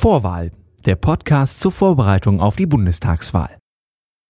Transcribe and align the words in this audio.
Vorwahl, 0.00 0.52
der 0.86 0.94
Podcast 0.94 1.58
zur 1.60 1.72
Vorbereitung 1.72 2.40
auf 2.40 2.54
die 2.54 2.66
Bundestagswahl. 2.66 3.58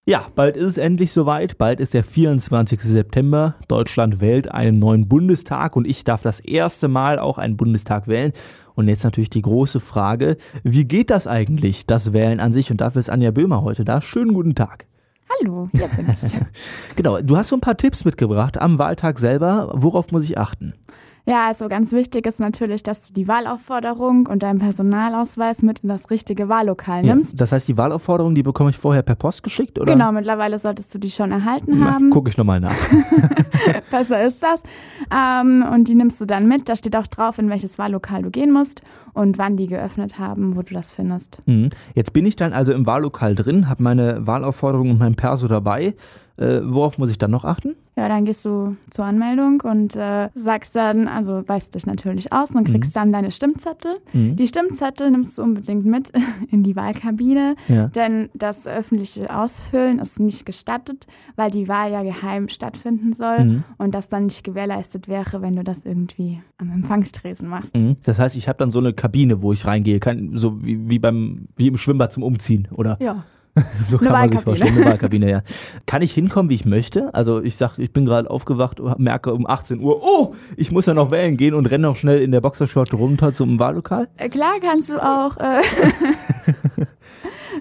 Ja, 0.06 0.28
bald 0.34 0.56
ist 0.56 0.64
es 0.64 0.78
endlich 0.78 1.12
soweit. 1.12 1.58
Bald 1.58 1.78
ist 1.78 1.92
der 1.92 2.04
24. 2.04 2.80
September. 2.80 3.54
Deutschland 3.68 4.22
wählt 4.22 4.50
einen 4.50 4.78
neuen 4.78 5.08
Bundestag 5.08 5.76
und 5.76 5.86
ich 5.86 6.04
darf 6.04 6.22
das 6.22 6.40
erste 6.40 6.88
Mal 6.88 7.18
auch 7.18 7.36
einen 7.36 7.58
Bundestag 7.58 8.08
wählen. 8.08 8.32
Und 8.76 8.88
jetzt 8.88 9.04
natürlich 9.04 9.28
die 9.28 9.42
große 9.42 9.78
Frage, 9.78 10.38
wie 10.62 10.86
geht 10.86 11.10
das 11.10 11.26
eigentlich, 11.26 11.84
das 11.84 12.14
Wählen 12.14 12.40
an 12.40 12.54
sich? 12.54 12.70
Und 12.70 12.80
dafür 12.80 13.00
ist 13.00 13.10
Anja 13.10 13.30
Böhmer 13.30 13.60
heute 13.60 13.84
da. 13.84 14.00
Schönen 14.00 14.32
guten 14.32 14.54
Tag. 14.54 14.86
Hallo, 15.38 15.68
hier 15.72 15.88
bin 15.88 16.08
ich. 16.10 16.38
genau, 16.96 17.20
du 17.20 17.36
hast 17.36 17.48
so 17.48 17.56
ein 17.56 17.60
paar 17.60 17.76
Tipps 17.76 18.06
mitgebracht 18.06 18.58
am 18.58 18.78
Wahltag 18.78 19.18
selber. 19.18 19.70
Worauf 19.74 20.12
muss 20.12 20.24
ich 20.24 20.38
achten? 20.38 20.72
Ja, 21.28 21.48
also 21.48 21.68
ganz 21.68 21.92
wichtig 21.92 22.26
ist 22.26 22.40
natürlich, 22.40 22.82
dass 22.82 23.06
du 23.06 23.12
die 23.12 23.28
Wahlaufforderung 23.28 24.26
und 24.28 24.42
deinen 24.42 24.60
Personalausweis 24.60 25.60
mit 25.60 25.80
in 25.80 25.90
das 25.90 26.10
richtige 26.10 26.48
Wahllokal 26.48 27.02
nimmst. 27.02 27.32
Ja, 27.32 27.36
das 27.36 27.52
heißt, 27.52 27.68
die 27.68 27.76
Wahlaufforderung, 27.76 28.34
die 28.34 28.42
bekomme 28.42 28.70
ich 28.70 28.78
vorher 28.78 29.02
per 29.02 29.14
Post 29.14 29.42
geschickt, 29.42 29.78
oder? 29.78 29.92
Genau, 29.92 30.10
mittlerweile 30.10 30.58
solltest 30.58 30.94
du 30.94 30.98
die 30.98 31.10
schon 31.10 31.30
erhalten 31.30 31.84
haben. 31.84 32.08
Gucke 32.08 32.30
ich 32.30 32.38
nochmal 32.38 32.60
nach. 32.60 32.74
Besser 33.90 34.24
ist 34.24 34.42
das. 34.42 34.62
Ähm, 35.14 35.66
und 35.70 35.88
die 35.88 35.96
nimmst 35.96 36.18
du 36.18 36.24
dann 36.24 36.48
mit. 36.48 36.66
Da 36.70 36.76
steht 36.76 36.96
auch 36.96 37.06
drauf, 37.06 37.38
in 37.38 37.50
welches 37.50 37.78
Wahllokal 37.78 38.22
du 38.22 38.30
gehen 38.30 38.50
musst 38.50 38.80
und 39.12 39.36
wann 39.36 39.58
die 39.58 39.66
geöffnet 39.66 40.18
haben, 40.18 40.56
wo 40.56 40.62
du 40.62 40.72
das 40.72 40.90
findest. 40.90 41.42
Mhm. 41.44 41.68
Jetzt 41.94 42.14
bin 42.14 42.24
ich 42.24 42.36
dann 42.36 42.54
also 42.54 42.72
im 42.72 42.86
Wahllokal 42.86 43.34
drin, 43.34 43.68
habe 43.68 43.82
meine 43.82 44.26
Wahlaufforderung 44.26 44.92
und 44.92 44.98
mein 44.98 45.14
Perso 45.14 45.46
dabei. 45.46 45.94
Äh, 46.38 46.60
worauf 46.62 46.96
muss 46.96 47.10
ich 47.10 47.18
dann 47.18 47.32
noch 47.32 47.44
achten? 47.44 47.74
Ja, 47.98 48.08
dann 48.08 48.24
gehst 48.24 48.44
du 48.44 48.76
zur 48.90 49.06
Anmeldung 49.06 49.60
und 49.62 49.96
äh, 49.96 50.28
sagst 50.36 50.76
dann, 50.76 51.08
also 51.08 51.42
weißt 51.44 51.74
dich 51.74 51.84
natürlich 51.84 52.32
aus 52.32 52.52
und 52.52 52.62
kriegst 52.62 52.92
mhm. 52.92 53.00
dann 53.00 53.12
deine 53.12 53.32
Stimmzettel. 53.32 53.96
Mhm. 54.12 54.36
Die 54.36 54.46
Stimmzettel 54.46 55.10
nimmst 55.10 55.36
du 55.36 55.42
unbedingt 55.42 55.84
mit 55.84 56.12
in 56.52 56.62
die 56.62 56.76
Wahlkabine, 56.76 57.56
ja. 57.66 57.88
denn 57.88 58.28
das 58.34 58.68
öffentliche 58.68 59.36
Ausfüllen 59.36 59.98
ist 59.98 60.20
nicht 60.20 60.46
gestattet, 60.46 61.08
weil 61.34 61.50
die 61.50 61.66
Wahl 61.66 61.90
ja 61.90 62.04
geheim 62.04 62.48
stattfinden 62.48 63.14
soll 63.14 63.44
mhm. 63.44 63.64
und 63.78 63.96
das 63.96 64.08
dann 64.08 64.26
nicht 64.26 64.44
gewährleistet 64.44 65.08
wäre, 65.08 65.42
wenn 65.42 65.56
du 65.56 65.64
das 65.64 65.84
irgendwie 65.84 66.40
am 66.56 66.70
Empfangstresen 66.70 67.48
machst. 67.48 67.76
Mhm. 67.76 67.96
Das 68.04 68.20
heißt, 68.20 68.36
ich 68.36 68.46
habe 68.46 68.58
dann 68.58 68.70
so 68.70 68.78
eine 68.78 68.92
Kabine, 68.92 69.42
wo 69.42 69.52
ich 69.52 69.66
reingehe, 69.66 69.98
kann, 69.98 70.38
so 70.38 70.64
wie, 70.64 70.88
wie, 70.88 71.00
beim, 71.00 71.48
wie 71.56 71.66
im 71.66 71.76
Schwimmbad 71.76 72.12
zum 72.12 72.22
Umziehen, 72.22 72.68
oder? 72.70 72.96
Ja. 73.00 73.24
so 73.82 73.98
kann 73.98 74.12
man 74.12 74.28
sich 74.28 74.40
vorstellen, 74.40 74.76
eine 74.76 74.84
Wahlkabine, 74.84 75.30
ja. 75.30 75.42
Kann 75.86 76.02
ich 76.02 76.12
hinkommen, 76.12 76.50
wie 76.50 76.54
ich 76.54 76.64
möchte? 76.64 77.12
Also 77.14 77.42
ich 77.42 77.56
sag, 77.56 77.78
ich 77.78 77.92
bin 77.92 78.06
gerade 78.06 78.30
aufgewacht, 78.30 78.80
merke 78.98 79.34
um 79.34 79.46
18 79.46 79.80
Uhr, 79.80 80.02
oh, 80.02 80.34
ich 80.56 80.70
muss 80.70 80.86
ja 80.86 80.94
noch 80.94 81.10
wählen 81.10 81.36
gehen 81.36 81.54
und 81.54 81.66
renne 81.66 81.88
noch 81.88 81.96
schnell 81.96 82.20
in 82.20 82.32
der 82.32 82.40
Boxershort 82.40 82.92
runter 82.94 83.32
zum 83.32 83.58
Wahllokal? 83.58 84.08
Äh, 84.16 84.28
klar 84.28 84.54
kannst 84.60 84.90
du 84.90 85.02
auch 85.02 85.36
äh, 85.38 85.62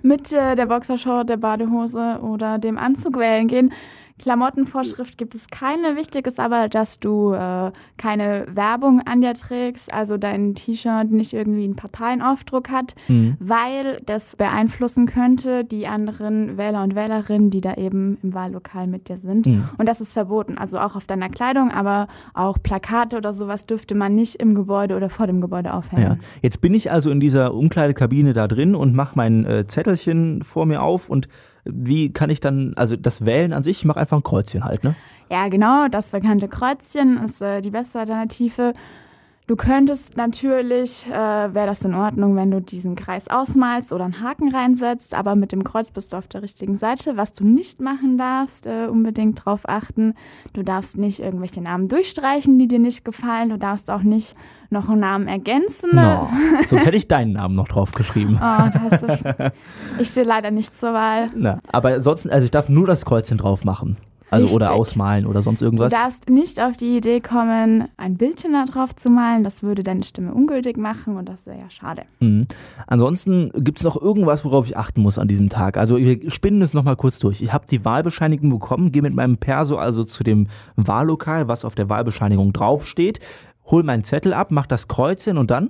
mit 0.04 0.32
äh, 0.34 0.56
der 0.56 0.66
Boxershort, 0.66 1.30
der 1.30 1.38
Badehose 1.38 2.20
oder 2.22 2.58
dem 2.60 2.78
Anzug 2.78 3.18
wählen 3.18 3.48
gehen. 3.48 3.74
Klamottenvorschrift 4.20 5.18
gibt 5.18 5.36
es 5.36 5.48
keine. 5.48 5.96
Wichtig 5.96 6.26
ist 6.28 6.40
aber, 6.40 6.70
dass 6.70 7.00
du 7.00 7.34
äh, 7.34 7.72
keine 7.98 8.46
Werbung 8.50 9.02
an 9.02 9.22
dir 9.22 9.34
trägst, 9.34 9.94
also 9.94 10.18
dein 10.18 10.56
T-Shirt 10.56 11.12
nicht 11.12 11.34
irgendwie 11.34 11.64
einen 11.64 11.76
Parteienaufdruck 11.76 12.70
hat, 12.70 12.96
mhm. 13.08 13.38
weil 13.40 14.02
das 14.06 14.36
beeinflussen 14.36 15.06
könnte 15.06 15.64
die 15.64 15.88
anderen 15.88 16.58
Wähler 16.58 16.84
und 16.84 16.96
Wählerinnen, 16.96 17.52
die 17.52 17.62
da 17.62 17.76
eben 17.76 18.18
im 18.24 18.34
Wahllokal 18.34 18.88
mit 18.88 19.10
dir 19.10 19.18
sind. 19.18 19.48
Mhm. 19.48 19.70
Und 19.78 19.88
das 19.88 20.02
ist 20.02 20.14
verboten, 20.14 20.58
also 20.58 20.80
auch 20.80 20.96
auf 20.96 21.06
deiner 21.06 21.30
Kleidung, 21.30 21.72
aber 21.72 22.08
auch 22.34 22.58
Plakate 22.62 23.18
oder 23.18 23.34
sowas 23.34 23.66
dürfte 23.66 23.94
man 23.94 24.16
nicht 24.16 24.36
im 24.36 24.56
Gebäude 24.56 24.96
oder 24.96 25.10
vor 25.10 25.28
dem 25.28 25.42
Gebäude 25.42 25.74
aufhängen. 25.74 26.18
Ja. 26.20 26.28
Jetzt 26.42 26.62
bin 26.62 26.74
ich 26.74 26.92
also 26.92 27.12
in 27.12 27.20
dieser 27.20 27.54
Umkleidekabine 27.54 28.34
da 28.34 28.48
drin 28.48 28.74
und 28.74 28.96
mache 28.96 29.14
mein 29.16 29.46
äh, 29.46 29.68
Zettelchen 29.68 30.42
vor 30.44 30.66
mir 30.66 30.82
auf 30.82 31.10
und 31.10 31.28
wie 31.72 32.12
kann 32.12 32.30
ich 32.30 32.40
dann, 32.40 32.74
also 32.76 32.96
das 32.96 33.26
Wählen 33.26 33.54
an 33.54 33.64
sich, 33.64 33.78
ich 33.78 33.86
mache 33.86 34.00
einfach 34.00 34.18
ein 34.18 34.24
Kreuzchen 34.24 34.64
halt, 34.64 34.84
ne? 34.84 34.96
Ja, 35.30 35.48
genau, 35.50 35.88
das 35.90 36.08
bekannte 36.08 36.48
Kreuzchen 36.48 37.22
ist 37.24 37.42
äh, 37.42 37.62
die 37.62 37.70
beste 37.70 38.00
Alternative. 38.00 38.74
Du 39.48 39.56
könntest 39.56 40.18
natürlich, 40.18 41.08
äh, 41.08 41.10
wäre 41.10 41.68
das 41.68 41.82
in 41.86 41.94
Ordnung, 41.94 42.36
wenn 42.36 42.52
du 42.52 42.62
diesen 42.62 42.98
Kreis 42.98 43.30
ausmalst 43.30 43.94
oder 43.94 44.04
einen 44.04 44.22
Haken 44.22 44.54
reinsetzt, 44.54 45.14
aber 45.14 45.38
mit 45.38 45.54
dem 45.54 45.64
Kreuz 45.64 45.90
bist 45.90 46.12
du 46.12 46.18
auf 46.18 46.28
der 46.28 46.42
richtigen 46.42 46.76
Seite. 46.76 47.16
Was 47.16 47.32
du 47.32 47.46
nicht 47.46 47.80
machen 47.80 48.18
darfst, 48.18 48.68
äh, 48.68 48.88
unbedingt 48.92 49.40
darauf 49.40 49.62
achten, 49.64 50.16
du 50.52 50.64
darfst 50.64 50.98
nicht 50.98 51.20
irgendwelche 51.20 51.62
Namen 51.62 51.88
durchstreichen, 51.88 52.60
die 52.60 52.68
dir 52.68 52.80
nicht 52.80 53.06
gefallen. 53.06 53.48
Du 53.48 53.58
darfst 53.58 53.90
auch 53.90 54.04
nicht 54.04 54.36
noch 54.70 54.90
einen 54.90 55.00
Namen 55.00 55.30
ergänzen. 55.30 55.92
No. 55.94 56.28
Sonst 56.68 56.86
hätte 56.86 56.98
ich 56.98 57.08
deinen 57.08 57.32
Namen 57.32 57.56
noch 57.56 57.70
drauf 57.70 57.94
geschrieben. 57.94 58.38
Oh, 58.48 59.50
ich 60.00 60.10
stehe 60.10 60.26
leider 60.26 60.52
nicht 60.52 60.78
zur 60.78 60.94
Wahl. 60.94 61.30
Na, 61.36 61.60
aber 61.72 61.90
ansonsten, 61.90 62.30
also 62.30 62.46
ich 62.46 62.52
darf 62.52 62.70
nur 62.70 62.88
das 62.88 63.06
Kreuzchen 63.06 63.38
drauf 63.38 63.64
machen. 63.64 63.98
Also 64.30 64.46
Richtig. 64.46 64.56
oder 64.56 64.74
ausmalen 64.74 65.26
oder 65.26 65.42
sonst 65.42 65.62
irgendwas. 65.62 65.92
Du 65.92 65.98
darfst 65.98 66.30
nicht 66.30 66.62
auf 66.62 66.76
die 66.76 66.98
Idee 66.98 67.22
kommen, 67.22 67.88
ein 67.96 68.18
Bildchen 68.18 68.54
da 68.54 68.66
drauf 68.66 68.96
zu 68.96 69.10
malen. 69.10 69.44
Das 69.44 69.64
würde 69.64 69.84
deine 69.84 70.04
Stimme 70.04 70.34
ungültig 70.34 70.78
machen 70.78 71.16
und 71.16 71.30
das 71.30 71.46
wäre 71.46 71.60
ja 71.60 71.70
schade. 71.70 72.04
Mhm. 72.20 72.46
Ansonsten 72.88 73.52
gibt 73.56 73.80
es 73.80 73.86
noch 73.86 74.00
irgendwas, 74.00 74.44
worauf 74.44 74.68
ich 74.68 74.76
achten 74.76 75.02
muss 75.02 75.18
an 75.18 75.30
diesem 75.30 75.50
Tag. 75.50 75.78
Also 75.78 75.98
wir 75.98 76.30
spinnen 76.30 76.62
es 76.62 76.74
nochmal 76.74 76.98
kurz 76.98 77.20
durch. 77.20 77.42
Ich 77.42 77.54
habe 77.54 77.66
die 77.68 77.86
Wahlbescheinigung 77.86 78.50
bekommen, 78.50 78.92
gehe 78.92 79.02
mit 79.02 79.14
meinem 79.14 79.38
Perso 79.38 79.78
also 79.78 80.04
zu 80.04 80.24
dem 80.24 80.48
Wahllokal, 80.76 81.48
was 81.48 81.64
auf 81.64 81.76
der 81.76 81.90
Wahlbescheinigung 81.90 82.52
draufsteht, 82.52 83.20
hol 83.66 83.84
meinen 83.84 84.04
Zettel 84.04 84.34
ab, 84.34 84.48
mach 84.52 84.68
das 84.68 84.88
Kreuzchen 84.88 85.38
und 85.38 85.52
dann? 85.52 85.70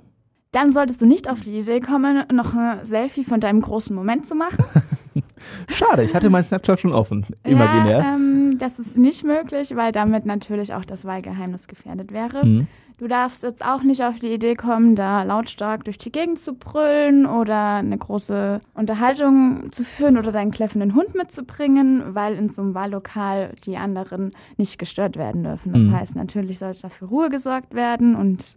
Dann 0.52 0.72
solltest 0.72 1.02
du 1.02 1.06
nicht 1.06 1.28
auf 1.30 1.40
die 1.40 1.58
Idee 1.58 1.80
kommen, 1.80 2.24
noch 2.32 2.54
ein 2.54 2.84
Selfie 2.84 3.22
von 3.22 3.38
deinem 3.38 3.60
großen 3.60 3.94
Moment 3.94 4.26
zu 4.26 4.34
machen. 4.34 4.64
Schade, 5.68 6.04
ich 6.04 6.14
hatte 6.14 6.30
mein 6.30 6.42
Snapchat 6.42 6.80
schon 6.80 6.92
offen, 6.92 7.26
imaginär. 7.44 7.98
Ja, 7.98 8.14
ähm, 8.14 8.27
das 8.58 8.78
ist 8.78 8.98
nicht 8.98 9.24
möglich, 9.24 9.74
weil 9.74 9.92
damit 9.92 10.26
natürlich 10.26 10.74
auch 10.74 10.84
das 10.84 11.04
Wahlgeheimnis 11.04 11.66
gefährdet 11.66 12.12
wäre. 12.12 12.44
Mhm. 12.44 12.66
Du 12.98 13.06
darfst 13.06 13.44
jetzt 13.44 13.64
auch 13.64 13.84
nicht 13.84 14.02
auf 14.02 14.18
die 14.18 14.32
Idee 14.32 14.56
kommen, 14.56 14.96
da 14.96 15.22
lautstark 15.22 15.84
durch 15.84 15.98
die 15.98 16.10
Gegend 16.10 16.40
zu 16.40 16.54
brüllen 16.54 17.26
oder 17.26 17.76
eine 17.76 17.96
große 17.96 18.60
Unterhaltung 18.74 19.70
zu 19.70 19.84
führen 19.84 20.18
oder 20.18 20.32
deinen 20.32 20.50
kläffenden 20.50 20.96
Hund 20.96 21.14
mitzubringen, 21.14 22.16
weil 22.16 22.34
in 22.34 22.48
so 22.48 22.60
einem 22.60 22.74
Wahllokal 22.74 23.52
die 23.64 23.76
anderen 23.76 24.32
nicht 24.56 24.80
gestört 24.80 25.16
werden 25.16 25.44
dürfen. 25.44 25.72
Das 25.72 25.84
mhm. 25.84 25.92
heißt, 25.92 26.16
natürlich 26.16 26.58
sollte 26.58 26.82
dafür 26.82 27.06
Ruhe 27.06 27.30
gesorgt 27.30 27.72
werden 27.72 28.16
und 28.16 28.56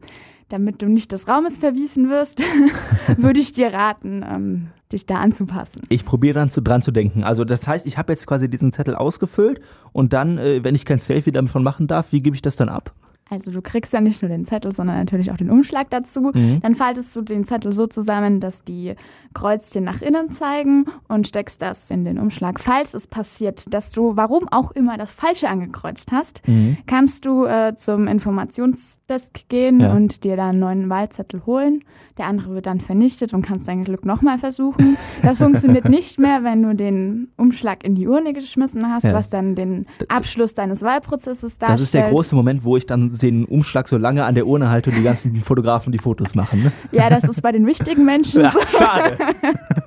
damit 0.50 0.82
du 0.82 0.88
nicht 0.88 1.12
des 1.12 1.28
Raumes 1.28 1.60
verwiesen 1.60 2.10
wirst, 2.10 2.44
würde 3.18 3.40
ich 3.40 3.54
dir 3.54 3.72
raten, 3.72 4.26
ähm, 4.28 4.68
dich 4.94 5.06
da 5.06 5.16
anzupassen. 5.16 5.84
Ich 5.90 6.06
probiere 6.06 6.36
dann 6.36 6.50
zu, 6.50 6.62
dran 6.62 6.82
zu 6.82 6.92
denken. 6.92 7.24
Also 7.24 7.46
das 7.46 7.68
heißt, 7.68 7.86
ich 7.86 7.98
habe 7.98 8.14
jetzt 8.14 8.28
quasi 8.28 8.50
diesen 8.50 8.72
Zettel 8.72 8.96
ausgefüllt 8.96 9.62
und 9.92 10.14
dann, 10.14 10.38
äh, 10.38 10.64
wenn 10.64 10.76
ich 10.76 10.86
kein 10.86 11.00
Selfie 11.00 11.32
davon 11.32 11.64
machen 11.64 11.88
darf, 11.88 12.12
wie 12.12 12.22
gebe 12.22 12.36
ich 12.36 12.42
das 12.42 12.56
dann 12.56 12.70
ab? 12.70 12.94
Also 13.32 13.50
du 13.50 13.62
kriegst 13.62 13.94
ja 13.94 14.02
nicht 14.02 14.22
nur 14.22 14.28
den 14.28 14.44
Zettel, 14.44 14.74
sondern 14.74 14.98
natürlich 14.98 15.32
auch 15.32 15.38
den 15.38 15.50
Umschlag 15.50 15.90
dazu. 15.90 16.32
Mhm. 16.34 16.60
Dann 16.62 16.76
faltest 16.76 17.16
du 17.16 17.22
den 17.22 17.46
Zettel 17.46 17.72
so 17.72 17.88
zusammen, 17.88 18.42
dass 18.42 18.66
die 18.66 18.96
Kreuzchen 19.34 19.86
nach 19.86 20.02
innen 20.02 20.32
zeigen 20.32 20.86
und 21.08 21.30
steckst 21.30 21.62
das 21.62 21.90
in 21.90 22.04
den 22.04 22.20
Umschlag. 22.20 22.60
Falls 22.60 22.94
es 22.94 23.08
passiert, 23.08 23.74
dass 23.74 23.92
du, 23.92 24.18
warum 24.18 24.50
auch 24.52 24.72
immer, 24.72 24.98
das 24.98 25.12
Falsche 25.12 25.48
angekreuzt 25.48 26.12
hast, 26.12 26.46
mhm. 26.46 26.76
kannst 26.88 27.26
du 27.26 27.46
äh, 27.46 27.74
zum 27.78 28.08
Informationsdesk 28.08 29.48
gehen 29.48 29.80
ja. 29.80 29.94
und 29.94 30.26
dir 30.26 30.36
da 30.36 30.50
einen 30.50 30.60
neuen 30.60 30.90
Wahlzettel 30.90 31.46
holen. 31.46 31.86
Der 32.18 32.28
andere 32.28 32.54
wird 32.54 32.66
dann 32.66 32.82
vernichtet 32.82 33.34
und 33.34 33.44
kannst 33.44 33.70
dein 33.70 33.86
Glück 33.86 34.06
nochmal 34.06 34.38
versuchen. 34.38 34.98
Das 35.24 35.38
funktioniert 35.38 35.86
nicht 35.90 36.20
mehr, 36.20 36.44
wenn 36.44 36.62
du 36.62 36.76
den 36.76 37.30
Umschlag 37.38 37.86
in 37.86 37.96
die 37.96 38.08
Urne 38.08 38.34
geschmissen 38.34 38.92
hast, 38.92 39.06
ja. 39.06 39.14
was 39.14 39.30
dann 39.30 39.56
den 39.56 39.86
Abschluss 40.10 40.54
deines 40.54 40.82
Wahlprozesses 40.82 41.58
darstellt. 41.58 41.80
Das 41.80 41.82
ist 41.82 41.94
der 41.94 42.10
große 42.10 42.36
Moment, 42.36 42.66
wo 42.66 42.76
ich 42.76 42.86
dann 42.86 43.14
den 43.22 43.46
Umschlag 43.46 43.88
so 43.88 43.98
lange 43.98 44.24
an 44.26 44.36
der 44.36 44.48
Urne 44.48 44.70
halte 44.70 44.90
und 44.90 44.98
die 44.98 45.04
ganzen 45.04 45.36
Fotografen 45.44 45.92
die 45.92 46.00
Fotos 46.00 46.36
machen. 46.36 46.64
Ne? 46.64 46.72
Ja, 46.92 47.10
das 47.10 47.24
ist 47.24 47.42
bei 47.42 47.52
den 47.52 47.66
wichtigen 47.66 48.06
Menschen 48.06 48.42
ja, 48.42 48.52
so. 48.52 48.60
Schade. 48.78 49.18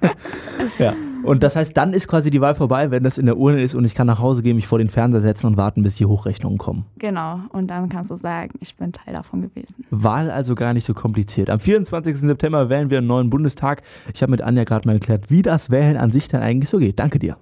ja. 0.79 0.94
Und 1.25 1.43
das 1.43 1.56
heißt, 1.56 1.75
dann 1.75 1.94
ist 1.94 2.06
quasi 2.06 2.31
die 2.31 2.41
Wahl 2.41 2.55
vorbei, 2.55 2.91
wenn 2.91 3.03
das 3.03 3.17
in 3.17 3.25
der 3.25 3.38
Urne 3.38 3.62
ist 3.62 3.75
und 3.75 3.85
ich 3.85 3.94
kann 3.94 4.06
nach 4.06 4.19
Hause 4.19 4.43
gehen, 4.43 4.56
mich 4.56 4.67
vor 4.67 4.79
den 4.79 4.91
Fernseher 4.91 5.23
setzen 5.23 5.47
und 5.47 5.56
warten, 5.56 5.82
bis 5.82 5.97
die 5.97 6.05
Hochrechnungen 6.05 6.59
kommen. 6.59 6.85
Genau. 6.99 7.41
Und 7.50 7.69
dann 7.69 7.88
kannst 7.88 8.11
du 8.11 8.17
sagen, 8.17 8.53
ich 8.61 8.76
bin 8.76 8.93
Teil 8.93 9.14
davon 9.14 9.41
gewesen. 9.41 9.87
Wahl 9.91 10.31
also 10.31 10.55
gar 10.55 10.75
nicht 10.75 10.85
so 10.85 10.93
kompliziert. 10.93 11.49
Am 11.49 11.61
24. 11.61 12.19
September 12.19 12.69
wählen 12.69 12.91
wir 12.91 12.99
einen 12.99 13.06
neuen 13.06 13.31
Bundestag. 13.31 13.82
Ich 14.12 14.23
habe 14.23 14.31
mit 14.31 14.43
Anja 14.43 14.64
gerade 14.64 14.87
mal 14.87 14.94
erklärt, 14.94 15.31
wie 15.31 15.43
das 15.43 15.70
Wählen 15.70 15.97
an 15.97 16.12
sich 16.12 16.29
dann 16.29 16.43
eigentlich 16.43 16.69
so 16.69 16.79
geht. 16.79 16.99
Danke 16.99 17.19
dir. 17.19 17.38